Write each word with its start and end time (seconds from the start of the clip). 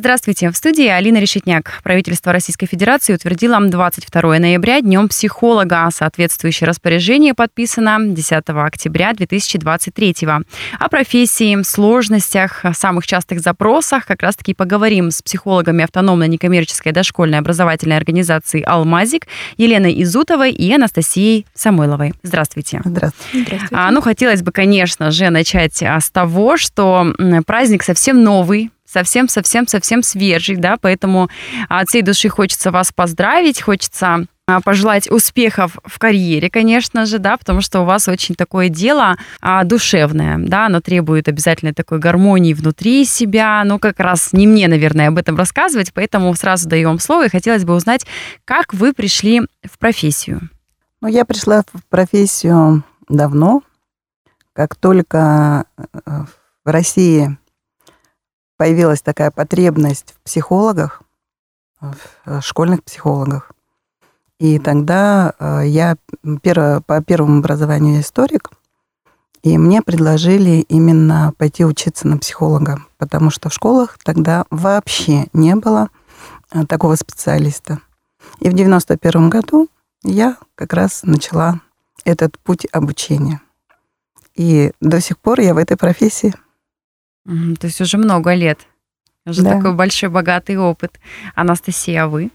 Здравствуйте. 0.00 0.50
В 0.50 0.56
студии 0.56 0.86
Алина 0.86 1.18
Решетняк. 1.18 1.78
Правительство 1.82 2.32
Российской 2.32 2.64
Федерации 2.64 3.12
утвердило 3.12 3.60
22 3.60 4.38
ноября 4.38 4.80
Днем 4.80 5.10
психолога. 5.10 5.86
Соответствующее 5.92 6.66
распоряжение 6.66 7.34
подписано 7.34 7.98
10 8.00 8.44
октября 8.46 9.12
2023. 9.12 10.14
О 10.78 10.88
профессии, 10.88 11.62
сложностях, 11.62 12.64
самых 12.72 13.06
частых 13.06 13.40
запросах 13.40 14.06
как 14.06 14.22
раз-таки 14.22 14.54
поговорим 14.54 15.10
с 15.10 15.20
психологами 15.20 15.84
автономной 15.84 16.28
некоммерческой 16.28 16.92
дошкольной 16.92 17.36
образовательной 17.36 17.98
организации 17.98 18.62
«Алмазик» 18.62 19.26
Еленой 19.58 20.02
Изутовой 20.02 20.52
и 20.52 20.72
Анастасией 20.72 21.44
Самойловой. 21.52 22.14
Здравствуйте. 22.22 22.80
Здравствуйте. 22.86 23.44
Здравствуйте. 23.44 23.76
А, 23.76 23.90
ну, 23.90 24.00
хотелось 24.00 24.40
бы, 24.40 24.50
конечно 24.50 25.10
же, 25.10 25.28
начать 25.28 25.82
а, 25.82 26.00
с 26.00 26.10
того, 26.10 26.56
что 26.56 27.12
праздник 27.44 27.82
совсем 27.82 28.24
новый, 28.24 28.70
совсем-совсем-совсем 28.90 30.02
свежий, 30.02 30.56
да, 30.56 30.76
поэтому 30.80 31.28
от 31.68 31.88
всей 31.88 32.02
души 32.02 32.28
хочется 32.28 32.70
вас 32.70 32.92
поздравить, 32.92 33.62
хочется 33.62 34.26
а, 34.50 34.60
пожелать 34.60 35.08
успехов 35.10 35.78
в 35.84 35.98
карьере, 35.98 36.50
конечно 36.50 37.06
же, 37.06 37.18
да, 37.18 37.36
потому 37.36 37.60
что 37.60 37.80
у 37.80 37.84
вас 37.84 38.08
очень 38.08 38.34
такое 38.34 38.68
дело 38.68 39.16
а, 39.40 39.62
душевное, 39.62 40.38
да, 40.38 40.66
оно 40.66 40.80
требует 40.80 41.28
обязательно 41.28 41.72
такой 41.72 42.00
гармонии 42.00 42.52
внутри 42.52 43.04
себя, 43.04 43.62
ну, 43.64 43.78
как 43.78 44.00
раз 44.00 44.32
не 44.32 44.48
мне, 44.48 44.66
наверное, 44.66 45.08
об 45.08 45.18
этом 45.18 45.36
рассказывать, 45.36 45.92
поэтому 45.94 46.34
сразу 46.34 46.68
даю 46.68 46.88
вам 46.88 46.98
слово, 46.98 47.26
и 47.26 47.30
хотелось 47.30 47.64
бы 47.64 47.74
узнать, 47.74 48.04
как 48.44 48.74
вы 48.74 48.92
пришли 48.92 49.42
в 49.62 49.78
профессию. 49.78 50.40
Ну, 51.00 51.08
я 51.08 51.24
пришла 51.24 51.62
в 51.72 51.84
профессию 51.88 52.82
давно, 53.08 53.62
как 54.52 54.74
только 54.74 55.64
э, 55.76 55.84
в 56.64 56.68
России 56.68 57.38
появилась 58.60 59.00
такая 59.00 59.30
потребность 59.30 60.12
в 60.12 60.20
психологах, 60.22 61.00
в 61.80 61.96
э, 62.26 62.40
школьных 62.42 62.84
психологах. 62.84 63.52
И 64.38 64.58
тогда 64.58 65.32
э, 65.38 65.62
я 65.64 65.96
перво, 66.42 66.82
по 66.86 67.02
первому 67.02 67.38
образованию 67.38 68.02
историк, 68.02 68.50
и 69.42 69.56
мне 69.56 69.80
предложили 69.80 70.66
именно 70.68 71.32
пойти 71.38 71.64
учиться 71.64 72.06
на 72.06 72.18
психолога, 72.18 72.82
потому 72.98 73.30
что 73.30 73.48
в 73.48 73.54
школах 73.54 73.96
тогда 74.04 74.44
вообще 74.50 75.28
не 75.32 75.54
было 75.54 75.88
э, 76.52 76.66
такого 76.66 76.96
специалиста. 76.96 77.78
И 78.40 78.50
в 78.50 78.52
91 78.52 79.30
году 79.30 79.70
я 80.02 80.36
как 80.54 80.74
раз 80.74 81.00
начала 81.02 81.60
этот 82.04 82.38
путь 82.40 82.66
обучения. 82.72 83.40
И 84.34 84.72
до 84.82 85.00
сих 85.00 85.16
пор 85.16 85.40
я 85.40 85.54
в 85.54 85.56
этой 85.56 85.78
профессии. 85.78 86.34
То 87.60 87.66
есть 87.66 87.80
уже 87.80 87.96
много 87.96 88.34
лет. 88.34 88.60
Уже 89.26 89.42
да. 89.42 89.56
такой 89.56 89.74
большой, 89.74 90.08
богатый 90.08 90.56
опыт. 90.56 90.98
Анастасия, 91.34 92.04
а 92.04 92.08
вы? 92.08 92.30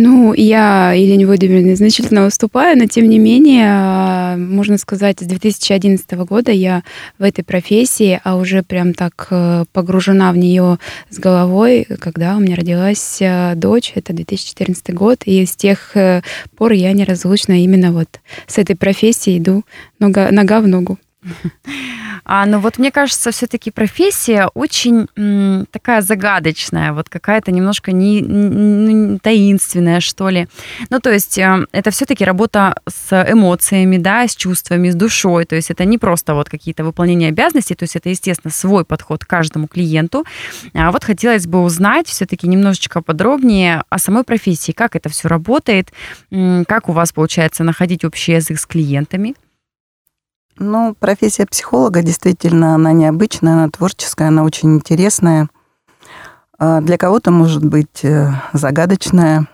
Ну, 0.00 0.32
я 0.32 0.92
Елене 0.92 1.26
Владимировне 1.26 1.74
значительно 1.74 2.24
уступаю, 2.24 2.78
но 2.78 2.86
тем 2.86 3.08
не 3.08 3.18
менее, 3.18 3.66
а, 3.68 4.36
можно 4.36 4.78
сказать, 4.78 5.18
с 5.18 5.24
2011 5.24 6.08
года 6.24 6.52
я 6.52 6.84
в 7.18 7.24
этой 7.24 7.42
профессии, 7.42 8.20
а 8.22 8.36
уже 8.36 8.62
прям 8.62 8.94
так 8.94 9.26
э, 9.30 9.64
погружена 9.72 10.30
в 10.30 10.36
нее 10.36 10.78
с 11.10 11.18
головой, 11.18 11.84
когда 11.98 12.36
у 12.36 12.38
меня 12.38 12.54
родилась 12.54 13.18
э, 13.20 13.54
дочь, 13.56 13.90
это 13.96 14.12
2014 14.12 14.94
год, 14.94 15.22
и 15.24 15.44
с 15.44 15.56
тех 15.56 15.96
э, 15.96 16.22
пор 16.56 16.72
я 16.72 16.92
неразлучно 16.92 17.64
именно 17.64 17.90
вот 17.90 18.20
с 18.46 18.58
этой 18.58 18.76
профессией 18.76 19.38
иду 19.38 19.64
нога, 19.98 20.30
нога 20.30 20.60
в 20.60 20.68
ногу. 20.68 20.96
А, 22.30 22.44
но 22.44 22.60
вот 22.60 22.76
мне 22.76 22.92
кажется, 22.92 23.30
все-таки 23.30 23.70
профессия 23.70 24.50
очень 24.52 25.08
м, 25.16 25.66
такая 25.70 26.02
загадочная, 26.02 26.92
вот 26.92 27.08
какая-то 27.08 27.50
немножко 27.50 27.90
не, 27.90 28.20
не, 28.20 29.18
таинственная, 29.18 30.00
что 30.00 30.28
ли. 30.28 30.46
Ну, 30.90 31.00
то 31.00 31.10
есть 31.10 31.38
э, 31.38 31.66
это 31.72 31.90
все-таки 31.90 32.26
работа 32.26 32.76
с 32.86 33.24
эмоциями, 33.32 33.96
да, 33.96 34.28
с 34.28 34.36
чувствами, 34.36 34.90
с 34.90 34.94
душой. 34.94 35.46
То 35.46 35.56
есть 35.56 35.70
это 35.70 35.86
не 35.86 35.96
просто 35.96 36.34
вот 36.34 36.50
какие-то 36.50 36.84
выполнения 36.84 37.28
обязанностей, 37.28 37.74
то 37.74 37.84
есть 37.84 37.96
это, 37.96 38.10
естественно, 38.10 38.52
свой 38.52 38.84
подход 38.84 39.24
к 39.24 39.28
каждому 39.28 39.66
клиенту. 39.66 40.26
А 40.74 40.92
вот 40.92 41.04
хотелось 41.04 41.46
бы 41.46 41.62
узнать 41.62 42.08
все-таки 42.08 42.46
немножечко 42.46 43.00
подробнее 43.00 43.84
о 43.88 43.98
самой 43.98 44.24
профессии, 44.24 44.72
как 44.72 44.96
это 44.96 45.08
все 45.08 45.28
работает, 45.28 45.92
как 46.30 46.90
у 46.90 46.92
вас 46.92 47.10
получается 47.12 47.64
находить 47.64 48.04
общий 48.04 48.32
язык 48.32 48.60
с 48.60 48.66
клиентами. 48.66 49.34
Ну, 50.58 50.94
профессия 50.98 51.46
психолога 51.46 52.02
действительно, 52.02 52.74
она 52.74 52.92
необычная, 52.92 53.52
она 53.52 53.70
творческая, 53.70 54.28
она 54.28 54.42
очень 54.42 54.74
интересная. 54.74 55.48
А, 56.58 56.80
для 56.80 56.98
кого-то 56.98 57.30
может 57.30 57.64
быть 57.64 58.04
э, 58.04 58.32
загадочная, 58.52 59.46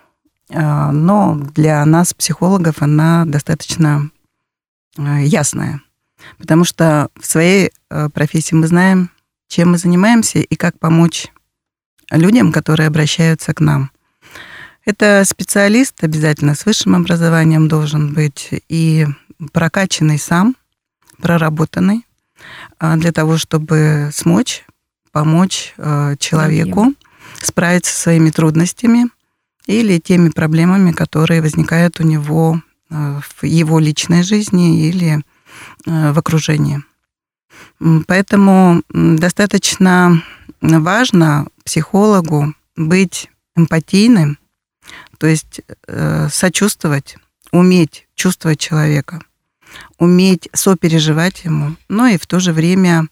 а, 0.51 0.93
но 0.93 1.39
для 1.55 1.85
нас, 1.85 2.15
психологов, 2.15 2.81
она 2.81 3.27
достаточно 3.27 4.11
э, 4.97 5.25
ясная. 5.25 5.83
Потому 6.39 6.65
что 6.65 7.11
в 7.21 7.27
своей 7.27 7.71
э, 7.91 8.09
профессии 8.09 8.55
мы 8.55 8.67
знаем, 8.67 9.11
чем 9.47 9.73
мы 9.73 9.79
занимаемся 9.79 10.39
и 10.39 10.57
как 10.57 10.79
помочь 10.79 11.27
людям, 12.11 12.51
которые 12.51 12.87
обращаются 12.87 13.53
к 13.53 13.61
нам. 13.61 13.91
Это 14.87 15.23
специалист 15.27 16.03
обязательно 16.03 16.55
с 16.55 16.65
высшим 16.65 16.95
образованием 16.95 17.69
должен 17.69 18.15
быть 18.15 18.49
и 18.71 19.07
прокачанный 19.53 20.19
сам– 20.19 20.57
проработанный 21.25 22.05
а, 22.79 22.97
для 22.97 23.11
того, 23.11 23.39
чтобы 23.39 24.11
смочь 24.13 24.67
помочь 25.11 25.73
а, 25.79 26.17
человеку 26.17 26.93
справиться 27.41 27.95
со 27.95 28.03
своими 28.03 28.29
трудностями 28.29 29.07
или 29.67 29.99
теми 29.99 30.29
проблемами, 30.29 30.93
которые 30.93 31.41
возникают 31.41 31.99
у 31.99 32.03
него 32.03 32.61
а, 32.91 33.21
в 33.23 33.43
его 33.43 33.79
личной 33.79 34.23
жизни 34.23 34.87
или 34.87 35.23
в 35.87 36.19
окружении. 36.19 36.83
Поэтому 38.07 38.83
достаточно 38.91 40.21
важно 40.61 41.47
психологу 41.65 42.53
быть 42.77 43.31
эмпатийным, 43.55 44.37
то 45.19 45.29
есть 45.29 45.61
э, 45.87 46.29
сочувствовать, 46.29 47.17
уметь 47.53 48.09
чувствовать 48.17 48.59
человека– 48.59 49.21
уметь 49.99 50.49
сопереживать 50.53 51.45
ему, 51.45 51.77
но 51.89 52.07
и 52.07 52.19
в 52.19 52.27
то 52.27 52.41
же 52.41 52.53
время 52.53 53.07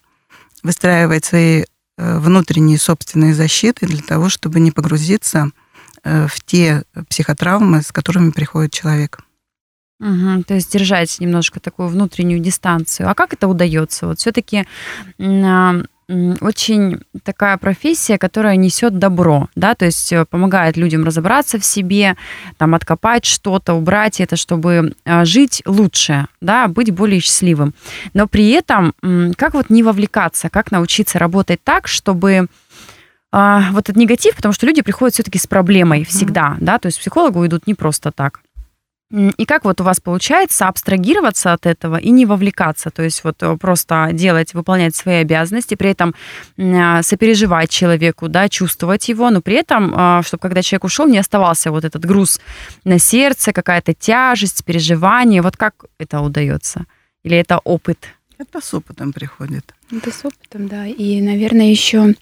выстраивать 0.63 1.25
свои 1.25 1.63
э, 1.63 2.19
внутренние 2.19 2.79
собственные 2.79 3.35
защиты 3.35 3.87
для 3.87 4.03
того, 4.03 4.29
чтобы 4.29 4.61
не 4.61 4.71
погрузиться 4.71 5.51
э, 6.05 6.27
в 6.29 6.41
те 6.45 6.85
психотравмы, 7.09 7.83
с 7.83 7.93
которыми 7.93 8.31
приходит 8.31 8.73
человек. 8.73 9.21
Угу, 10.01 10.43
то 10.45 10.55
есть 10.55 10.73
держать 10.73 11.21
немножко 11.21 11.61
такую 11.61 11.89
внутреннюю 11.89 12.41
дистанцию. 12.41 13.09
А 13.09 13.15
как 13.15 13.35
это 13.35 13.47
удается? 13.47 14.09
Вот 14.09 14.19
все-таки 14.19 14.67
очень 16.41 17.01
такая 17.25 17.57
профессия, 17.57 18.19
которая 18.19 18.57
несет 18.57 18.99
добро, 18.99 19.49
да, 19.55 19.75
то 19.75 19.85
есть 19.85 20.13
э, 20.13 20.25
помогает 20.25 20.77
людям 20.77 21.05
разобраться 21.05 21.59
в 21.59 21.65
себе, 21.65 22.17
там 22.59 22.75
откопать 22.75 23.25
что-то, 23.25 23.75
убрать 23.75 24.21
это, 24.21 24.37
чтобы 24.37 24.95
а, 25.05 25.25
жить 25.25 25.63
лучше, 25.67 26.27
да, 26.41 26.69
быть 26.69 26.91
более 26.91 27.21
счастливым. 27.21 27.75
Но 28.15 28.27
при 28.27 28.51
этом 28.51 28.95
как 29.37 29.55
вот 29.55 29.71
не 29.71 29.83
вовлекаться, 29.83 30.51
как 30.51 30.71
научиться 30.71 31.19
работать 31.19 31.61
так, 31.65 31.89
чтобы 31.89 32.49
а, 33.33 33.71
вот 33.73 33.85
этот 33.85 33.97
негатив, 33.97 34.37
потому 34.37 34.53
что 34.53 34.67
люди 34.67 34.83
приходят 34.83 35.15
все-таки 35.15 35.39
с 35.39 35.47
проблемой 35.47 36.05
всегда, 36.05 36.57
mm-hmm. 36.57 36.65
да, 36.65 36.79
то 36.79 36.87
есть 36.87 36.99
к 36.99 37.01
психологу 37.01 37.45
идут 37.47 37.67
не 37.67 37.75
просто 37.75 38.13
так. 38.13 38.41
И 39.13 39.45
как 39.45 39.65
вот 39.65 39.81
у 39.81 39.85
вас 39.85 40.01
получается 40.01 40.69
абстрагироваться 40.69 41.53
от 41.53 41.67
этого 41.67 41.97
и 41.97 42.11
не 42.11 42.25
вовлекаться, 42.25 42.91
то 42.91 43.03
есть 43.03 43.25
вот 43.25 43.43
э, 43.43 43.59
просто 43.59 44.09
делать, 44.13 44.55
выполнять 44.55 44.97
свои 44.97 45.17
обязанности, 45.17 45.75
при 45.75 45.91
этом 45.91 46.15
а, 46.59 47.03
сопереживать 47.03 47.69
человеку, 47.69 48.29
да, 48.29 48.49
чувствовать 48.49 49.11
его, 49.11 49.29
но 49.31 49.43
при 49.43 49.57
этом, 49.57 49.93
а, 49.95 50.23
чтобы 50.23 50.41
когда 50.41 50.63
человек 50.63 50.85
ушел, 50.85 51.07
не 51.07 51.19
оставался 51.19 51.71
вот 51.71 51.85
этот 51.85 52.07
груз 52.07 52.41
на 52.85 52.99
сердце, 52.99 53.53
какая-то 53.53 53.93
тяжесть, 53.93 54.65
переживание. 54.65 55.43
Вот 55.43 55.59
как 55.59 55.85
это 55.99 56.21
удается? 56.21 56.87
Или 57.23 57.37
это 57.37 57.59
опыт? 57.59 57.99
Это 58.39 58.63
с 58.63 58.73
опытом 58.73 59.13
приходит. 59.13 59.75
Это 59.93 60.11
с 60.11 60.25
опытом, 60.25 60.69
да. 60.69 60.87
И, 60.87 61.21
наверное, 61.21 61.67
еще 61.67 62.15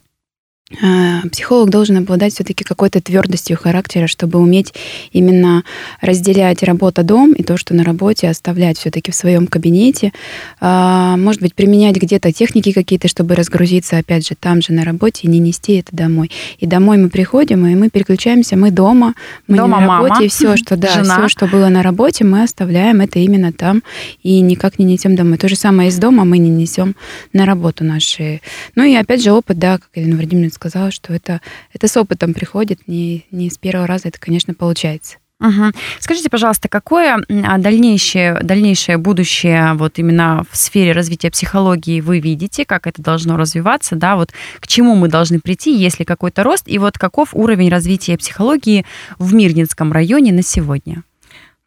психолог 1.32 1.68
должен 1.68 1.96
обладать 1.96 2.32
все-таки 2.32 2.62
какой-то 2.62 3.00
твердостью 3.00 3.56
характера, 3.56 4.06
чтобы 4.06 4.38
уметь 4.38 4.72
именно 5.12 5.64
разделять 6.00 6.62
работа-дом 6.62 7.32
и 7.32 7.42
то, 7.42 7.56
что 7.56 7.74
на 7.74 7.82
работе 7.82 8.28
оставлять 8.28 8.78
все-таки 8.78 9.10
в 9.10 9.14
своем 9.16 9.48
кабинете. 9.48 10.12
А, 10.60 11.16
может 11.16 11.42
быть, 11.42 11.54
применять 11.54 11.96
где-то 11.96 12.32
техники 12.32 12.72
какие-то, 12.72 13.08
чтобы 13.08 13.34
разгрузиться, 13.34 13.98
опять 13.98 14.28
же, 14.28 14.36
там 14.38 14.62
же 14.62 14.72
на 14.72 14.84
работе 14.84 15.22
и 15.24 15.28
не 15.28 15.40
нести 15.40 15.74
это 15.78 15.94
домой. 15.94 16.30
И 16.58 16.66
домой 16.66 16.98
мы 16.98 17.08
приходим, 17.08 17.66
и 17.66 17.74
мы 17.74 17.90
переключаемся, 17.90 18.56
мы 18.56 18.70
дома, 18.70 19.14
мы 19.48 19.56
дома 19.56 19.78
не 19.78 19.86
на 19.86 19.92
работе, 19.94 20.12
мама, 20.12 20.24
и 20.24 20.28
все, 20.28 20.56
что, 20.56 20.76
да, 20.76 20.92
жена. 20.92 21.18
все, 21.18 21.28
что 21.28 21.46
было 21.48 21.68
на 21.68 21.82
работе, 21.82 22.24
мы 22.24 22.44
оставляем 22.44 23.00
это 23.00 23.18
именно 23.18 23.52
там 23.52 23.82
и 24.22 24.40
никак 24.40 24.78
не 24.78 24.84
несем 24.84 25.16
домой. 25.16 25.36
То 25.36 25.48
же 25.48 25.56
самое 25.56 25.88
из 25.88 25.98
дома 25.98 26.24
мы 26.24 26.38
не 26.38 26.50
несем 26.50 26.94
на 27.32 27.44
работу 27.44 27.82
наши. 27.82 28.40
Ну 28.76 28.84
и 28.84 28.94
опять 28.94 29.22
же 29.22 29.32
опыт, 29.32 29.58
да, 29.58 29.78
как 29.78 29.88
Елена 29.96 30.14
Владимировна 30.16 30.50
сказала, 30.60 30.90
что 30.90 31.14
это, 31.14 31.40
это 31.72 31.88
с 31.88 31.96
опытом 31.96 32.34
приходит, 32.34 32.86
не, 32.86 33.24
не 33.30 33.48
с 33.48 33.56
первого 33.56 33.86
раза 33.86 34.08
это, 34.08 34.20
конечно, 34.20 34.52
получается. 34.52 35.16
Угу. 35.40 35.72
Скажите, 36.00 36.28
пожалуйста, 36.28 36.68
какое 36.68 37.16
а, 37.16 37.58
дальнейшее, 37.58 38.40
дальнейшее 38.42 38.98
будущее 38.98 39.72
вот 39.72 39.98
именно 39.98 40.44
в 40.50 40.56
сфере 40.56 40.92
развития 40.92 41.30
психологии 41.30 42.02
вы 42.02 42.20
видите, 42.20 42.66
как 42.66 42.86
это 42.86 43.00
должно 43.00 43.38
развиваться, 43.38 43.96
да, 43.96 44.16
вот 44.16 44.32
к 44.60 44.66
чему 44.66 44.94
мы 44.96 45.08
должны 45.08 45.40
прийти, 45.40 45.74
если 45.74 46.04
какой-то 46.04 46.42
рост, 46.42 46.64
и 46.66 46.78
вот 46.78 46.98
каков 46.98 47.30
уровень 47.32 47.70
развития 47.70 48.18
психологии 48.18 48.84
в 49.18 49.32
Мирнинском 49.32 49.92
районе 49.92 50.32
на 50.34 50.42
сегодня? 50.42 51.04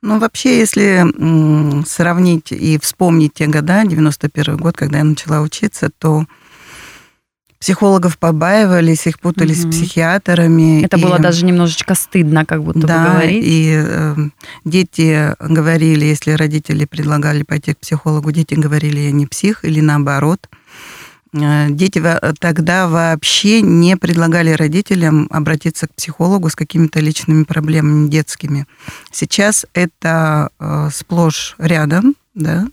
Ну, 0.04 0.20
вообще, 0.20 0.60
если 0.60 1.06
сравнить 1.88 2.52
и 2.52 2.78
вспомнить 2.78 3.36
те 3.36 3.48
года, 3.48 3.84
91 3.86 4.58
год, 4.58 4.76
когда 4.76 4.98
я 5.00 5.04
начала 5.04 5.40
учиться, 5.40 5.90
то 5.98 6.26
психологов 7.64 8.18
побаивались, 8.18 9.08
их 9.08 9.22
путали 9.22 9.54
угу. 9.54 9.62
с 9.62 9.66
психиатрами. 9.74 10.84
Это 10.84 10.98
и, 10.98 11.02
было 11.02 11.18
даже 11.18 11.46
немножечко 11.46 11.96
стыдно, 11.96 12.46
как 12.46 12.62
будто 12.62 12.86
да, 12.86 13.06
бы 13.06 13.12
говорить. 13.12 13.44
и 13.46 13.82
э, 13.82 14.16
дети 14.66 15.34
говорили, 15.40 16.04
если 16.04 16.32
родители 16.32 16.84
предлагали 16.84 17.44
пойти 17.44 17.74
к 17.74 17.78
психологу, 17.78 18.34
дети 18.34 18.56
говорили, 18.56 19.00
я 19.00 19.12
не 19.12 19.28
псих, 19.28 19.64
или 19.64 19.80
наоборот. 19.80 20.50
Э, 21.34 21.68
дети 21.70 22.04
тогда 22.42 22.90
вообще 22.90 23.62
не 23.62 23.96
предлагали 23.96 24.52
родителям 24.52 25.30
обратиться 25.32 25.88
к 25.88 25.96
психологу 25.96 26.50
с 26.50 26.58
какими-то 26.58 27.00
личными 27.00 27.46
проблемами 27.46 28.10
детскими. 28.10 28.68
Сейчас 29.10 29.66
это 29.74 30.50
э, 30.60 30.90
сплошь 30.92 31.56
рядом, 31.60 32.16
да, 32.34 32.68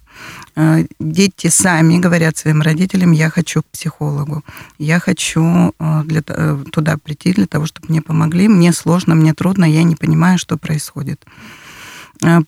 Э, 0.57 0.85
дети 0.99 1.49
сами 1.49 1.99
говорят 1.99 2.37
своим 2.37 2.63
родителям, 2.63 3.13
я 3.13 3.31
хочу 3.31 3.63
к 3.63 3.67
психологу, 3.67 4.45
я 4.79 4.99
хочу 4.99 5.75
э, 5.79 6.03
для, 6.05 6.23
э, 6.27 6.65
туда 6.73 6.97
прийти 6.97 7.33
для 7.33 7.47
того, 7.47 7.67
чтобы 7.67 7.89
мне 7.89 8.03
помогли, 8.03 8.49
мне 8.49 8.73
сложно, 8.73 9.15
мне 9.15 9.33
трудно, 9.33 9.65
я 9.65 9.83
не 9.83 9.97
понимаю, 9.97 10.39
что 10.39 10.59
происходит. 10.59 11.25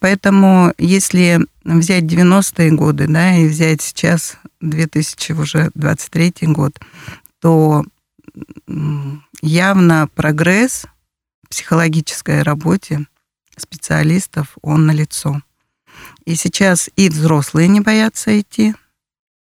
Поэтому 0.01 0.71
если 0.77 1.47
взять 1.63 2.03
90-е 2.03 2.71
годы, 2.73 3.07
да, 3.07 3.35
и 3.35 3.47
взять 3.47 3.81
сейчас 3.81 4.37
2023 4.61 6.33
год, 6.41 6.79
то 7.41 7.83
явно 9.41 10.07
прогресс 10.13 10.85
в 11.43 11.49
психологической 11.49 12.43
работе 12.43 13.07
специалистов, 13.57 14.55
он 14.61 14.85
налицо. 14.85 15.41
И 16.25 16.35
сейчас 16.35 16.89
и 16.95 17.09
взрослые 17.09 17.67
не 17.67 17.81
боятся 17.81 18.39
идти 18.39 18.75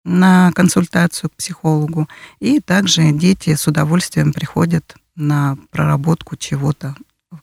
на 0.05 0.51
консультацию 0.53 1.29
к 1.29 1.35
психологу, 1.35 2.07
и 2.39 2.59
также 2.59 3.11
дети 3.11 3.55
с 3.55 3.67
удовольствием 3.67 4.33
приходят 4.33 4.95
на 5.15 5.57
проработку 5.71 6.37
чего-то 6.37 6.95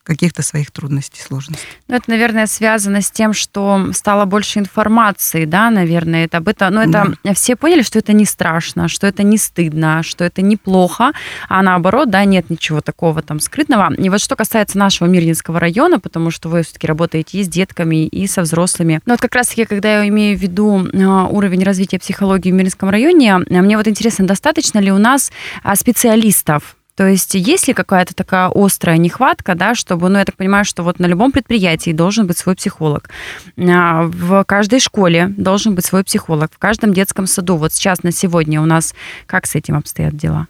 каких-то 0.02 0.42
своих 0.42 0.70
трудностей, 0.70 1.20
сложностей. 1.20 1.66
Ну, 1.86 1.96
это, 1.96 2.10
наверное, 2.10 2.46
связано 2.46 3.00
с 3.00 3.10
тем, 3.10 3.32
что 3.32 3.92
стало 3.92 4.24
больше 4.24 4.58
информации, 4.58 5.44
да, 5.44 5.70
наверное, 5.70 6.24
это 6.24 6.38
об 6.38 6.48
этом. 6.48 6.74
Но 6.74 6.82
это 6.82 7.14
да. 7.22 7.34
все 7.34 7.54
поняли, 7.54 7.82
что 7.82 7.98
это 8.00 8.12
не 8.12 8.24
страшно, 8.24 8.88
что 8.88 9.06
это 9.06 9.22
не 9.22 9.38
стыдно, 9.38 10.02
что 10.02 10.24
это 10.24 10.42
неплохо, 10.42 11.12
а 11.48 11.62
наоборот, 11.62 12.10
да, 12.10 12.24
нет 12.24 12.50
ничего 12.50 12.80
такого 12.80 13.22
там 13.22 13.38
скрытного. 13.38 13.94
И 13.94 14.08
вот 14.08 14.20
что 14.20 14.34
касается 14.34 14.76
нашего 14.76 15.08
Мирнинского 15.08 15.60
района, 15.60 16.00
потому 16.00 16.30
что 16.30 16.48
вы 16.48 16.62
все-таки 16.62 16.86
работаете 16.86 17.38
и 17.38 17.44
с 17.44 17.48
детками, 17.48 18.06
и 18.06 18.26
со 18.26 18.42
взрослыми. 18.42 19.00
Но 19.06 19.14
вот 19.14 19.20
как 19.20 19.34
раз-таки, 19.34 19.66
когда 19.66 20.00
я 20.00 20.08
имею 20.08 20.36
в 20.36 20.40
виду 20.40 20.84
а, 20.94 21.26
уровень 21.26 21.62
развития 21.62 21.98
психологии 22.00 22.50
в 22.50 22.54
Мирнинском 22.54 22.88
районе, 22.88 23.38
мне 23.48 23.76
вот 23.76 23.86
интересно, 23.86 24.26
достаточно 24.26 24.80
ли 24.80 24.90
у 24.90 24.98
нас 24.98 25.30
а, 25.62 25.76
специалистов 25.76 26.76
то 26.96 27.06
есть 27.06 27.34
есть 27.34 27.68
ли 27.68 27.74
какая-то 27.74 28.14
такая 28.14 28.50
острая 28.54 28.96
нехватка, 28.96 29.54
да, 29.54 29.74
чтобы, 29.74 30.08
ну, 30.08 30.18
я 30.18 30.24
так 30.24 30.36
понимаю, 30.36 30.64
что 30.64 30.82
вот 30.82 30.98
на 30.98 31.06
любом 31.06 31.30
предприятии 31.30 31.92
должен 31.92 32.26
быть 32.26 32.38
свой 32.38 32.56
психолог, 32.56 33.10
а, 33.58 34.04
в 34.04 34.44
каждой 34.44 34.80
школе 34.80 35.32
должен 35.36 35.74
быть 35.74 35.84
свой 35.84 36.04
психолог, 36.04 36.50
в 36.52 36.58
каждом 36.58 36.94
детском 36.94 37.26
саду. 37.26 37.56
Вот 37.56 37.72
сейчас 37.72 38.02
на 38.02 38.12
сегодня 38.12 38.62
у 38.62 38.64
нас 38.64 38.94
как 39.26 39.46
с 39.46 39.54
этим 39.54 39.76
обстоят 39.76 40.16
дела? 40.16 40.46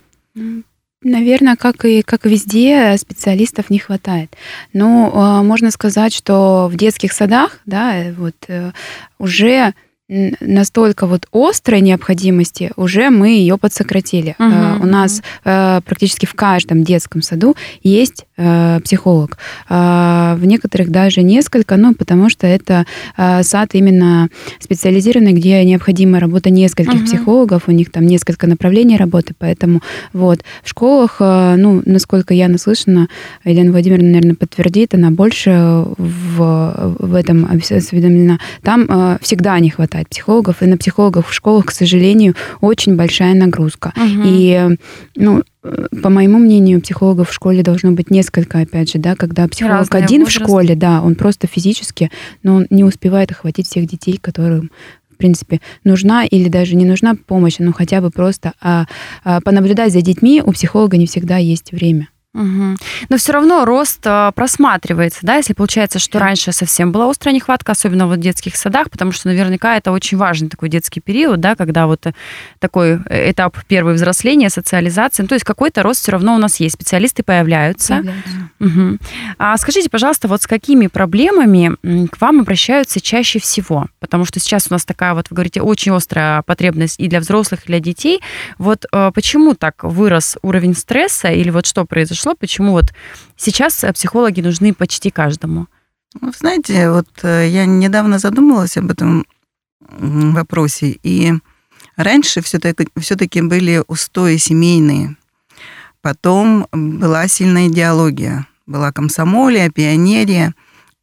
Наверное, 1.03 1.57
как 1.57 1.85
и 1.85 2.03
как 2.03 2.25
везде, 2.25 2.97
специалистов 2.97 3.69
не 3.71 3.79
хватает. 3.79 4.35
Но 4.73 5.11
э, 5.13 5.45
можно 5.45 5.71
сказать, 5.71 6.15
что 6.15 6.69
в 6.69 6.77
детских 6.77 7.13
садах, 7.13 7.61
да, 7.67 8.07
вот 8.17 8.35
э, 8.49 8.73
уже 9.19 9.75
настолько 10.08 11.06
вот 11.06 11.26
острой 11.32 11.81
необходимости, 11.81 12.70
уже 12.76 13.11
мы 13.11 13.31
ее 13.31 13.58
подсократили. 13.58 14.37
Угу, 14.38 14.49
uh 14.49 14.82
У 14.82 14.87
нас 14.87 15.23
uh 15.44 15.82
практически 15.82 16.26
в 16.26 16.35
каждом 16.35 16.85
детском 16.85 17.23
саду 17.23 17.56
есть 17.82 18.25
э, 18.37 18.81
психолог. 18.85 19.38
В 19.69 20.41
некоторых 20.43 20.91
даже 20.91 21.23
несколько, 21.23 21.76
ну, 21.76 21.94
потому 21.94 22.29
что 22.29 22.47
это 22.47 22.87
сад 23.17 23.70
именно 23.73 24.29
специализированный, 24.61 25.32
где 25.32 25.64
необходима 25.64 26.20
работа 26.20 26.50
нескольких 26.50 27.00
угу. 27.00 27.05
психологов, 27.05 27.62
у 27.67 27.73
них 27.73 27.91
там 27.91 28.06
несколько 28.06 28.47
направлений 28.47 28.97
работы, 28.97 29.35
поэтому 29.37 29.81
вот. 30.12 30.41
В 30.62 30.69
школах, 30.69 31.17
ну, 31.20 31.82
насколько 31.85 32.35
я 32.35 32.49
наслышана, 32.49 33.09
Елена 33.44 33.73
Владимировна, 33.73 34.09
наверное, 34.09 34.35
подтвердит, 34.37 34.94
она 34.94 35.11
больше 35.11 35.85
в, 35.99 36.97
в 36.99 37.14
этом 37.14 37.49
осведомлена. 37.50 38.38
Там 38.62 39.19
всегда 39.20 39.59
не 39.59 39.70
хватает 39.70 39.96
хватает 39.97 40.09
психологов, 40.09 40.63
и 40.63 40.67
на 40.67 40.77
психологов 40.77 41.29
в 41.29 41.35
школах, 41.35 41.67
к 41.67 41.71
сожалению, 41.71 42.35
очень 42.61 42.97
большая 42.97 43.35
нагрузка. 43.35 43.93
Угу. 43.97 44.23
И, 44.25 44.77
ну, 45.17 45.43
по 46.03 46.11
моему 46.11 46.39
мнению, 46.39 46.81
психологов 46.81 47.31
в 47.31 47.33
школе 47.33 47.63
должно 47.63 47.93
быть 47.93 48.11
несколько, 48.11 48.61
опять 48.61 48.93
же, 48.93 48.99
да, 48.99 49.17
когда 49.17 49.49
психолог 49.49 49.79
Разные 49.79 50.05
один 50.05 50.21
возраст. 50.21 50.41
в 50.41 50.43
школе, 50.43 50.75
да, 50.75 51.03
он 51.03 51.15
просто 51.15 51.47
физически, 51.47 52.11
но 52.43 52.57
он 52.57 52.67
не 52.71 52.85
успевает 52.85 53.31
охватить 53.31 53.67
всех 53.67 53.87
детей, 53.87 54.19
которым 54.21 54.71
в 55.11 55.19
принципе, 55.19 55.63
нужна 55.83 56.27
или 56.27 56.51
даже 56.51 56.77
не 56.77 56.85
нужна 56.85 57.15
помощь, 57.15 57.57
но 57.59 57.73
хотя 57.73 58.03
бы 58.03 58.11
просто 58.11 58.53
а, 58.61 58.85
а, 59.25 59.41
понаблюдать 59.41 59.91
за 59.91 60.03
детьми 60.03 60.43
у 60.45 60.53
психолога 60.53 60.99
не 60.99 61.07
всегда 61.07 61.39
есть 61.39 61.73
время. 61.73 62.09
Угу. 62.37 62.77
Но 63.09 63.17
все 63.17 63.33
равно 63.33 63.65
рост 63.65 64.00
э, 64.05 64.31
просматривается, 64.35 65.21
да, 65.23 65.37
если 65.37 65.55
получается, 65.55 65.99
что 65.99 66.19
раньше 66.19 66.53
совсем 66.53 66.93
была 66.93 67.09
острая 67.09 67.35
нехватка, 67.35 67.73
особенно 67.73 68.07
вот 68.07 68.19
в 68.19 68.21
детских 68.21 68.57
садах, 68.57 68.90
потому 68.90 69.12
что 69.12 69.28
наверняка 69.28 69.76
это 69.76 69.90
очень 69.90 70.19
важный 70.19 70.50
такой 70.50 70.69
детский 70.69 71.00
период, 71.00 71.40
да, 71.40 71.57
когда 71.57 71.87
вот 71.87 72.07
такой 72.59 72.97
этап 73.09 73.57
первой 73.66 73.95
взросления, 73.95 74.50
социализации, 74.50 75.23
ну, 75.23 75.28
то 75.28 75.35
есть 75.35 75.47
какой-то 75.47 75.83
рост 75.83 76.02
все 76.02 76.12
равно 76.12 76.35
у 76.35 76.38
нас 76.38 76.61
есть, 76.61 76.75
специалисты 76.75 77.23
появляются. 77.23 78.05
Угу. 78.61 78.99
А 79.38 79.57
скажите, 79.57 79.88
пожалуйста, 79.88 80.28
вот 80.28 80.43
с 80.43 80.47
какими 80.47 80.88
проблемами 80.88 81.76
к 82.09 82.21
вам 82.21 82.40
обращаются 82.40 83.00
чаще 83.00 83.38
всего? 83.38 83.87
Потому 83.99 84.26
что 84.26 84.40
сейчас 84.40 84.66
у 84.69 84.75
нас 84.75 84.85
такая 84.85 85.14
вот, 85.14 85.31
вы 85.31 85.37
говорите, 85.37 85.62
очень 85.62 85.93
острая 85.93 86.43
потребность 86.43 87.00
и 87.00 87.09
для 87.09 87.21
взрослых, 87.21 87.64
и 87.64 87.66
для 87.66 87.81
детей. 87.81 88.21
Вот 88.59 88.85
э, 88.93 89.11
почему 89.14 89.55
так 89.55 89.83
вырос 89.85 90.37
уровень 90.43 90.75
стресса 90.75 91.28
или 91.28 91.49
вот 91.50 91.66
что 91.66 91.87
произошло? 91.87 92.25
Произошло, 92.26 92.35
почему 92.35 92.73
вот 92.73 92.92
сейчас 93.37 93.85
э, 93.85 93.92
психологи 93.92 94.40
нужны 94.40 94.75
почти 94.75 95.11
каждому? 95.11 95.66
Ну, 96.21 96.33
знаете, 96.38 96.90
вот 96.90 97.06
э, 97.23 97.49
я 97.49 97.66
недавно 97.66 98.18
задумалась 98.18 98.76
об 98.76 98.90
этом 98.90 99.25
вопросе, 100.35 100.99
и 101.02 101.33
раньше 101.97 102.40
все-таки, 102.40 102.88
все-таки 102.97 103.42
были 103.42 103.83
устои 103.87 104.38
семейные, 104.38 105.16
потом 106.02 106.66
была 106.73 107.28
сильная 107.28 107.68
идеология, 107.68 108.47
была 108.66 108.92
комсомолия, 108.92 109.71
пионерия, 109.71 110.54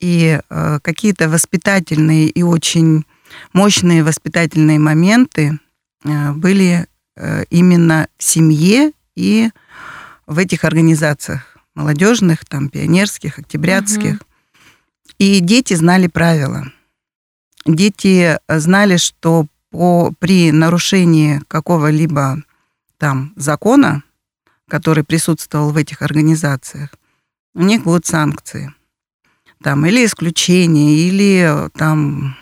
и 0.02 0.40
э, 0.50 0.80
какие-то 0.82 1.30
воспитательные 1.30 2.28
и 2.28 2.44
очень 2.44 3.06
мощные 3.54 4.04
воспитательные 4.04 4.80
моменты 4.80 5.60
э, 6.04 6.32
были 6.34 6.88
э, 7.16 7.46
именно 7.50 8.08
в 8.18 8.24
семье 8.24 8.92
и 9.16 9.50
в 10.28 10.38
этих 10.38 10.64
организациях 10.64 11.58
молодежных, 11.76 12.46
там, 12.46 12.70
пионерских, 12.70 13.40
октябрятских. 13.40 14.16
Угу. 14.16 14.26
И 15.20 15.40
дети 15.40 15.74
знали 15.74 16.08
правила. 16.08 16.72
Дети 17.66 18.38
знали, 18.48 18.98
что 18.98 19.48
по, 19.70 20.14
при 20.20 20.52
нарушении 20.52 21.42
какого-либо 21.48 22.44
там 22.98 23.34
закона, 23.36 24.04
который 24.68 25.04
присутствовал 25.04 25.72
в 25.72 25.78
этих 25.78 26.02
организациях, 26.02 26.90
у 27.56 27.64
них 27.64 27.84
будут 27.84 28.06
санкции. 28.06 28.74
Там 29.62 29.86
или 29.86 30.06
исключения, 30.06 30.98
или 30.98 31.70
там 31.76 32.36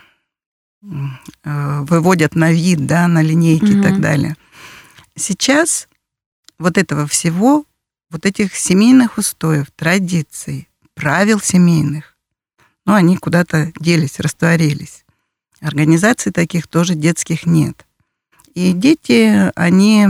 э, 0.84 1.82
выводят 1.82 2.36
на 2.36 2.52
вид, 2.52 2.86
да, 2.86 3.08
на 3.08 3.22
линейки 3.22 3.66
mm-hmm. 3.66 3.80
и 3.80 3.84
так 3.84 4.02
далее. 4.02 4.36
Сейчас 5.16 5.88
вот 6.58 6.78
этого 6.78 7.06
всего, 7.06 7.66
вот 8.12 8.26
этих 8.26 8.56
семейных 8.56 9.18
устоев, 9.18 9.68
традиций, 9.76 10.68
правил 10.94 11.40
семейных, 11.40 12.18
ну, 12.86 12.94
они 12.94 13.18
куда-то 13.18 13.72
делись, 13.80 14.20
растворились. 14.20 15.06
Организаций 15.62 16.32
таких 16.32 16.68
тоже 16.68 16.96
детских 16.96 17.46
нет. 17.46 17.86
И 18.54 18.74
дети, 18.74 19.52
они 19.56 20.10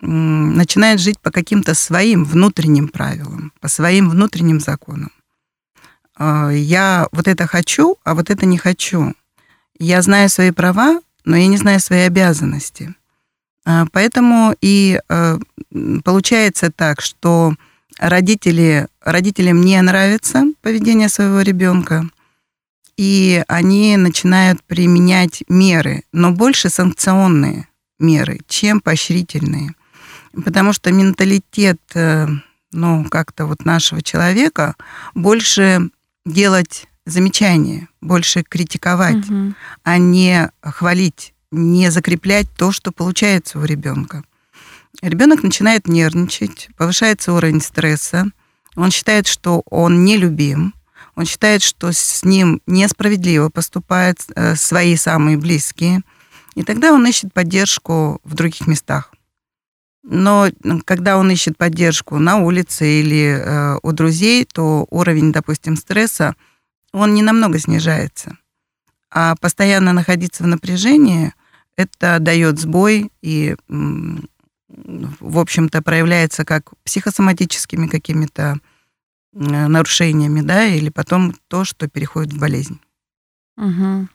начинают 0.00 1.00
жить 1.00 1.18
по 1.20 1.30
каким-то 1.30 1.74
своим 1.74 2.24
внутренним 2.24 2.88
правилам, 2.88 3.52
по 3.60 3.68
своим 3.68 4.10
внутренним 4.10 4.60
законам. 4.60 5.10
А, 6.14 6.50
я 6.50 7.08
вот 7.12 7.26
это 7.28 7.46
хочу, 7.46 7.96
а 8.04 8.14
вот 8.14 8.30
это 8.30 8.46
не 8.46 8.58
хочу. 8.58 9.14
Я 9.78 10.02
знаю 10.02 10.28
свои 10.28 10.50
права, 10.50 11.00
но 11.24 11.36
я 11.36 11.46
не 11.46 11.56
знаю 11.56 11.80
свои 11.80 12.00
обязанности. 12.00 12.94
А, 13.66 13.84
поэтому 13.92 14.54
и 14.60 15.00
э, 15.08 15.38
получается 16.04 16.70
так, 16.70 17.00
что 17.00 17.52
родители, 17.98 18.86
родителям 19.02 19.60
не 19.60 19.80
нравится 19.82 20.44
поведение 20.62 21.08
своего 21.08 21.40
ребенка, 21.40 22.08
и 22.96 23.42
они 23.48 23.96
начинают 23.96 24.62
применять 24.62 25.42
меры, 25.48 26.04
но 26.12 26.30
больше 26.30 26.70
санкционные 26.70 27.68
меры, 27.98 28.38
чем 28.46 28.80
поощрительные. 28.80 29.74
Потому 30.44 30.72
что 30.72 30.92
менталитет, 30.92 31.80
э, 31.94 32.28
ну, 32.70 33.04
как-то 33.06 33.46
вот 33.46 33.64
нашего 33.64 34.00
человека 34.00 34.76
больше 35.14 35.90
делать 36.24 36.86
замечания, 37.04 37.88
больше 38.00 38.44
критиковать, 38.44 39.28
угу. 39.28 39.54
а 39.82 39.98
не 39.98 40.50
хвалить, 40.62 41.34
не 41.50 41.90
закреплять 41.90 42.46
то, 42.56 42.72
что 42.72 42.92
получается 42.92 43.58
у 43.58 43.64
ребенка. 43.64 44.24
Ребенок 45.02 45.42
начинает 45.42 45.88
нервничать, 45.88 46.68
повышается 46.76 47.32
уровень 47.32 47.60
стресса, 47.60 48.30
он 48.76 48.90
считает, 48.90 49.26
что 49.26 49.62
он 49.70 50.04
нелюбим, 50.04 50.74
он 51.14 51.24
считает, 51.24 51.62
что 51.62 51.92
с 51.92 52.24
ним 52.24 52.60
несправедливо 52.66 53.48
поступают 53.48 54.20
э, 54.34 54.54
свои 54.54 54.96
самые 54.96 55.38
близкие, 55.38 56.02
и 56.54 56.62
тогда 56.62 56.92
он 56.92 57.06
ищет 57.06 57.32
поддержку 57.32 58.20
в 58.24 58.34
других 58.34 58.66
местах. 58.66 59.12
Но 60.02 60.48
когда 60.84 61.18
он 61.18 61.30
ищет 61.30 61.58
поддержку 61.58 62.18
на 62.18 62.36
улице 62.36 63.00
или 63.00 63.38
э, 63.38 63.78
у 63.82 63.92
друзей, 63.92 64.44
то 64.44 64.86
уровень, 64.90 65.32
допустим, 65.32 65.76
стресса, 65.76 66.36
он 66.92 67.14
не 67.14 67.22
намного 67.22 67.58
снижается. 67.58 68.38
А 69.18 69.34
постоянно 69.34 69.94
находиться 69.94 70.42
в 70.44 70.46
напряжении, 70.46 71.32
это 71.74 72.18
дает 72.20 72.58
сбой 72.58 73.10
и 73.22 73.56
в 74.68 75.38
общем-то, 75.38 75.80
проявляется 75.80 76.44
как 76.44 76.72
психосоматическими 76.84 77.86
какими-то 77.86 78.58
э, 79.32 79.38
нарушениями, 79.38 80.42
да, 80.42 80.66
или 80.66 80.90
потом 80.90 81.34
то, 81.48 81.64
что 81.64 81.88
переходит 81.88 82.34
в 82.34 82.38
болезнь. 82.38 82.78
Угу. 83.56 84.08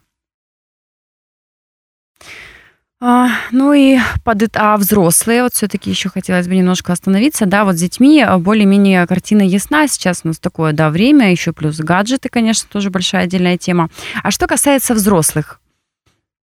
А, 3.03 3.29
ну 3.51 3.74
и 3.74 3.98
под, 4.24 4.43
а 4.53 4.77
взрослые, 4.77 5.41
вот 5.41 5.55
все-таки 5.55 5.89
еще 5.89 6.10
хотелось 6.10 6.48
бы 6.48 6.55
немножко 6.55 6.93
остановиться, 6.93 7.48
да, 7.48 7.65
вот 7.65 7.75
с 7.75 7.79
детьми 7.79 8.22
а, 8.22 8.38
более-менее 8.38 9.08
картина 9.08 9.41
ясна, 9.41 9.88
сейчас 9.88 10.22
у 10.24 10.27
нас 10.27 10.38
такое, 10.38 10.72
да, 10.72 10.91
время, 10.91 11.31
еще 11.31 11.51
плюс 11.51 11.79
гаджеты, 11.79 12.29
конечно, 12.29 12.70
тоже 12.72 12.91
большая 12.91 13.24
отдельная 13.24 13.58
тема. 13.58 13.89
А 14.22 14.29
что 14.29 14.46
касается 14.46 14.93
взрослых? 14.93 15.60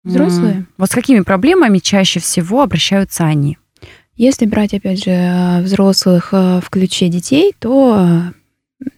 Взрослые? 0.06 0.66
Вот 0.77 0.89
с 0.89 0.94
какими 0.94 1.20
проблемами 1.20 1.80
чаще 1.80 2.22
всего 2.22 2.62
обращаются 2.62 3.25
они? 3.25 3.58
Если 4.16 4.46
брать, 4.46 4.74
опять 4.74 5.04
же, 5.04 5.60
взрослых 5.63 6.30
э, 6.32 6.62
в 6.63 6.70
ключе 6.70 7.10
детей, 7.10 7.54
то 7.60 8.24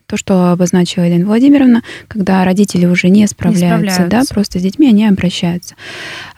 то, 0.10 0.18
что 0.18 0.52
обозначила 0.52 1.04
Елена 1.04 1.26
Владимировна, 1.26 1.84
когда 2.08 2.44
родители 2.44 2.88
уже 2.88 3.10
не 3.10 3.28
справляются, 3.28 3.78
не 3.78 3.92
справляются. 3.92 4.08
да, 4.08 4.34
просто 4.34 4.60
с 4.60 4.62
детьми 4.62 4.88
они 4.88 5.06
обращаются. 5.06 5.76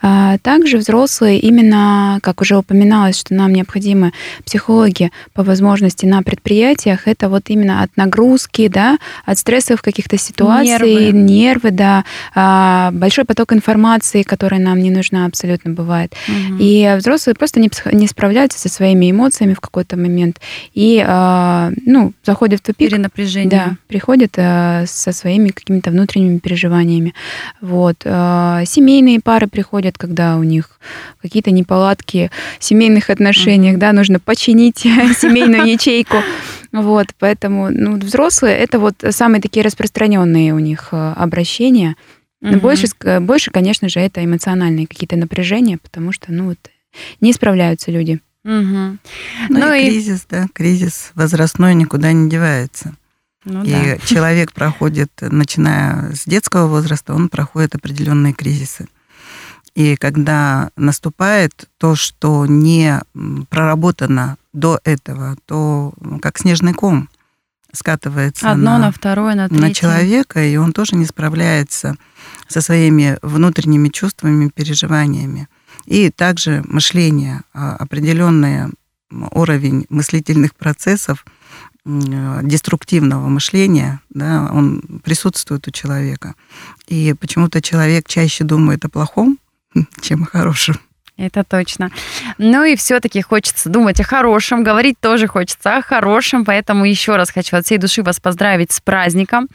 А 0.02 0.36
также 0.38 0.76
взрослые, 0.76 1.38
именно, 1.38 2.18
как 2.22 2.42
уже 2.42 2.58
упоминалось, 2.58 3.18
что 3.18 3.34
нам 3.34 3.52
необходимы 3.52 4.12
психологи 4.44 5.10
по 5.32 5.42
возможности 5.42 6.04
на 6.04 6.22
предприятиях, 6.22 7.08
это 7.08 7.30
вот 7.30 7.44
именно 7.48 7.82
от 7.82 7.96
нагрузки, 7.96 8.68
да, 8.68 8.98
от 9.24 9.38
стрессовых 9.38 9.80
каких-то 9.80 10.18
ситуаций, 10.18 10.66
нервы, 10.66 11.12
нервы 11.12 11.70
да, 11.70 12.04
а, 12.34 12.90
большой 12.92 13.24
поток 13.24 13.54
информации, 13.54 14.22
которая 14.22 14.60
нам 14.60 14.80
не 14.80 14.90
нужна 14.90 15.24
абсолютно 15.24 15.72
бывает. 15.72 16.12
Угу. 16.28 16.58
И 16.60 16.94
взрослые 16.98 17.34
просто 17.36 17.58
не, 17.58 17.70
не 17.92 18.06
справляются 18.06 18.58
со 18.58 18.68
своими 18.68 19.10
эмоциями 19.10 19.54
в 19.54 19.60
какой-то 19.60 19.96
момент 19.96 20.40
и, 20.74 21.02
а, 21.06 21.70
ну, 21.86 22.12
заходят 22.22 22.60
в 22.60 22.64
тупик. 22.64 22.90
Перенапряжение. 22.90 23.50
Да, 23.50 23.61
да, 23.66 23.76
приходят 23.86 24.32
э, 24.36 24.84
со 24.86 25.12
своими 25.12 25.48
какими-то 25.48 25.90
внутренними 25.90 26.38
переживаниями. 26.38 27.14
Вот. 27.60 28.02
Э, 28.04 28.62
семейные 28.66 29.20
пары 29.20 29.46
приходят, 29.46 29.98
когда 29.98 30.36
у 30.36 30.42
них 30.42 30.78
какие-то 31.20 31.50
неполадки 31.50 32.30
в 32.58 32.64
семейных 32.64 33.10
отношениях, 33.10 33.76
mm-hmm. 33.76 33.80
да, 33.80 33.92
нужно 33.92 34.20
починить 34.20 34.78
семейную 35.18 35.66
ячейку. 35.66 36.16
Вот, 36.72 37.08
поэтому 37.18 37.70
ну, 37.70 37.96
взрослые 37.96 38.56
это 38.56 38.78
вот 38.78 38.94
самые 39.10 39.42
такие 39.42 39.64
распространенные 39.64 40.54
у 40.54 40.58
них 40.58 40.88
э, 40.92 41.12
обращения. 41.16 41.96
Но 42.40 42.58
больше, 42.58 42.88
больше, 43.20 43.52
конечно 43.52 43.88
же, 43.88 44.00
это 44.00 44.24
эмоциональные 44.24 44.88
какие-то 44.88 45.14
напряжения, 45.14 45.78
потому 45.78 46.10
что, 46.10 46.32
ну 46.32 46.46
вот, 46.46 46.58
не 47.20 47.32
справляются 47.32 47.92
люди. 47.92 48.20
Угу. 48.44 48.50
Ну, 48.50 48.98
ну 49.48 49.72
и, 49.72 49.82
и 49.82 49.90
кризис, 49.90 50.26
да, 50.28 50.48
кризис 50.52 51.12
возрастной 51.14 51.74
никуда 51.74 52.12
не 52.12 52.28
девается. 52.28 52.94
Ну, 53.44 53.64
и 53.64 53.70
да. 53.70 53.98
человек 53.98 54.52
проходит, 54.52 55.10
начиная 55.20 56.14
с 56.14 56.24
детского 56.24 56.68
возраста, 56.68 57.14
он 57.14 57.28
проходит 57.28 57.74
определенные 57.74 58.32
кризисы. 58.32 58.88
И 59.74 59.96
когда 59.96 60.70
наступает 60.76 61.68
то, 61.78 61.96
что 61.96 62.46
не 62.46 63.00
проработано 63.48 64.36
до 64.52 64.78
этого, 64.84 65.36
то 65.46 65.94
как 66.20 66.38
снежный 66.38 66.74
ком 66.74 67.08
скатывается 67.72 68.50
Одно 68.50 68.72
на, 68.72 68.78
на 68.78 68.92
второе, 68.92 69.34
на 69.34 69.48
третье. 69.48 69.62
на 69.62 69.74
человека, 69.74 70.44
и 70.44 70.56
он 70.56 70.72
тоже 70.72 70.94
не 70.94 71.06
справляется 71.06 71.96
со 72.46 72.60
своими 72.60 73.18
внутренними 73.22 73.88
чувствами, 73.88 74.50
переживаниями. 74.50 75.48
И 75.86 76.10
также 76.10 76.62
мышление, 76.66 77.40
а, 77.54 77.76
определенный 77.76 78.66
уровень 79.10 79.86
мыслительных 79.88 80.54
процессов– 80.54 81.24
деструктивного 81.84 83.28
мышления, 83.28 84.00
да, 84.10 84.48
он 84.52 85.00
присутствует 85.04 85.66
у 85.66 85.70
человека. 85.70 86.34
И 86.86 87.14
почему-то 87.14 87.60
человек 87.60 88.06
чаще 88.06 88.44
думает 88.44 88.84
о 88.84 88.88
плохом, 88.88 89.38
чем 90.00 90.22
о 90.22 90.26
хорошем. 90.26 90.76
Это 91.18 91.44
точно. 91.44 91.90
Ну 92.38 92.64
и 92.64 92.74
все-таки 92.74 93.20
хочется 93.20 93.68
думать 93.68 94.00
о 94.00 94.04
хорошем, 94.04 94.64
говорить 94.64 94.98
тоже 94.98 95.26
хочется 95.26 95.76
о 95.76 95.82
хорошем, 95.82 96.44
поэтому 96.44 96.86
еще 96.86 97.16
раз 97.16 97.30
хочу 97.30 97.56
от 97.56 97.66
всей 97.66 97.76
души 97.76 98.02
вас 98.02 98.18
поздравить 98.18 98.72
с 98.72 98.80
праздником. 98.80 99.48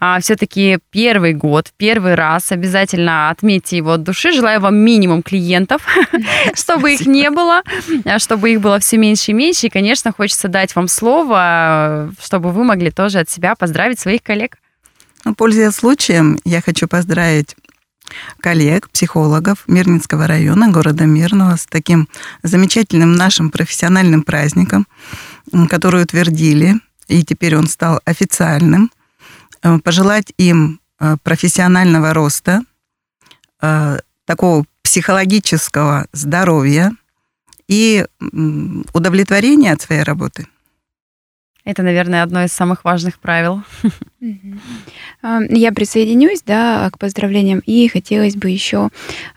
А, 0.00 0.20
все-таки 0.20 0.78
первый 0.90 1.34
год, 1.34 1.70
первый 1.76 2.14
раз, 2.14 2.50
обязательно 2.50 3.28
отметьте 3.28 3.76
его 3.76 3.92
от 3.92 4.02
души. 4.02 4.32
Желаю 4.32 4.60
вам 4.60 4.76
минимум 4.76 5.22
клиентов, 5.22 5.86
чтобы 6.54 6.94
их 6.94 7.06
не 7.06 7.30
было, 7.30 7.62
а 8.06 8.18
чтобы 8.18 8.50
их 8.50 8.62
было 8.62 8.78
все 8.80 8.96
меньше 8.96 9.32
и 9.32 9.34
меньше. 9.34 9.66
И, 9.66 9.70
конечно, 9.70 10.12
хочется 10.12 10.48
дать 10.48 10.74
вам 10.74 10.88
слово, 10.88 12.10
чтобы 12.22 12.52
вы 12.52 12.64
могли 12.64 12.90
тоже 12.90 13.18
от 13.18 13.28
себя 13.28 13.54
поздравить 13.54 14.00
своих 14.00 14.22
коллег. 14.22 14.56
Ну, 15.24 15.34
пользуясь 15.34 15.74
случаем, 15.74 16.40
я 16.44 16.60
хочу 16.60 16.88
поздравить 16.88 17.54
коллег, 18.40 18.90
психологов 18.90 19.64
Мирнинского 19.66 20.26
района, 20.26 20.70
города 20.70 21.04
Мирного, 21.04 21.56
с 21.56 21.66
таким 21.66 22.08
замечательным 22.42 23.14
нашим 23.14 23.50
профессиональным 23.50 24.22
праздником, 24.22 24.86
который 25.68 26.02
утвердили, 26.02 26.80
и 27.08 27.24
теперь 27.24 27.56
он 27.56 27.66
стал 27.66 28.00
официальным. 28.04 28.90
Э, 29.62 29.78
пожелать 29.78 30.32
им 30.38 30.80
э, 31.00 31.16
профессионального 31.22 32.14
роста, 32.14 32.62
э, 33.60 33.98
такого 34.24 34.64
психологического 34.82 36.06
здоровья 36.12 36.92
и 37.68 38.06
удовлетворения 38.92 39.72
от 39.72 39.80
своей 39.80 40.02
работы. 40.02 40.46
Это, 41.64 41.82
наверное, 41.82 42.22
одно 42.22 42.44
из 42.44 42.52
самых 42.52 42.84
важных 42.84 43.18
правил. 43.18 43.62
Я 45.22 45.72
присоединюсь, 45.72 46.42
да, 46.46 46.88
к 46.92 46.98
поздравлениям, 46.98 47.60
и 47.66 47.88
хотелось 47.88 48.36
бы 48.36 48.50
еще 48.50 48.88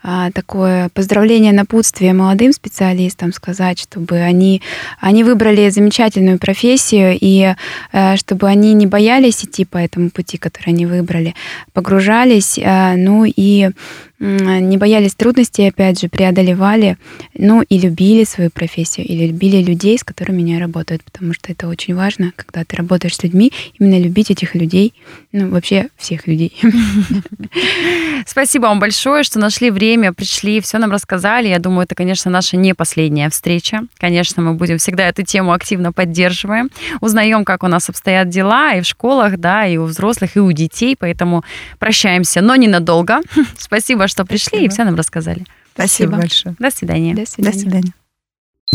а, 0.02 0.30
такое 0.30 0.90
поздравление, 0.90 1.52
напутствие 1.52 2.12
молодым 2.12 2.52
специалистам 2.52 3.32
сказать, 3.32 3.80
чтобы 3.80 4.18
они, 4.18 4.62
они 5.00 5.24
выбрали 5.24 5.68
замечательную 5.70 6.38
профессию, 6.38 7.18
и 7.20 7.54
а, 7.92 8.16
чтобы 8.16 8.46
они 8.48 8.74
не 8.74 8.86
боялись 8.86 9.44
идти 9.44 9.64
по 9.64 9.78
этому 9.78 10.10
пути, 10.10 10.38
который 10.38 10.68
они 10.68 10.86
выбрали, 10.86 11.34
погружались, 11.72 12.58
а, 12.62 12.94
ну 12.96 13.24
и 13.24 13.70
не 14.18 14.78
боялись 14.78 15.14
трудностей, 15.14 15.68
опять 15.68 16.00
же, 16.00 16.08
преодолевали, 16.08 16.96
ну 17.34 17.62
и 17.62 17.78
любили 17.78 18.24
свою 18.24 18.50
профессию, 18.50 19.06
или 19.06 19.26
любили 19.26 19.62
людей, 19.62 19.98
с 19.98 20.04
которыми 20.04 20.40
они 20.40 20.58
работают, 20.58 21.04
потому 21.04 21.34
что 21.34 21.52
это 21.52 21.68
очень 21.68 21.94
важно, 21.94 22.32
когда 22.34 22.64
ты 22.64 22.76
работаешь 22.76 23.16
с 23.16 23.22
людьми, 23.22 23.52
именно 23.78 24.00
любить 24.00 24.30
этих 24.30 24.54
людей, 24.76 24.94
ну 25.32 25.50
вообще 25.50 25.88
всех 25.96 26.26
людей. 26.26 26.52
Спасибо 28.26 28.66
вам 28.66 28.78
большое, 28.78 29.22
что 29.22 29.38
нашли 29.38 29.70
время, 29.70 30.12
пришли, 30.12 30.60
все 30.60 30.78
нам 30.78 30.90
рассказали. 30.90 31.48
Я 31.48 31.58
думаю, 31.58 31.84
это, 31.84 31.94
конечно, 31.94 32.30
наша 32.30 32.56
не 32.56 32.74
последняя 32.74 33.30
встреча. 33.30 33.82
Конечно, 33.98 34.42
мы 34.42 34.54
будем 34.54 34.78
всегда 34.78 35.08
эту 35.08 35.22
тему 35.22 35.52
активно 35.52 35.92
поддерживаем, 35.92 36.70
узнаем, 37.00 37.44
как 37.44 37.62
у 37.62 37.68
нас 37.68 37.88
обстоят 37.88 38.28
дела 38.28 38.74
и 38.74 38.80
в 38.80 38.86
школах, 38.86 39.38
да, 39.38 39.66
и 39.66 39.76
у 39.76 39.84
взрослых, 39.84 40.36
и 40.36 40.40
у 40.40 40.52
детей, 40.52 40.96
поэтому 40.98 41.44
прощаемся, 41.78 42.40
но 42.40 42.56
ненадолго. 42.56 43.20
Спасибо 43.58 44.08
что 44.08 44.24
пришли 44.24 44.58
Спасибо. 44.58 44.64
и 44.64 44.68
все 44.68 44.84
нам 44.84 44.94
рассказали. 44.94 45.44
Спасибо, 45.74 46.08
Спасибо 46.08 46.16
большое. 46.16 46.56
До 46.58 46.70
свидания. 46.70 47.14
До 47.14 47.26
свидания. 47.26 47.52
До 47.52 47.58
свидания. 47.58 48.05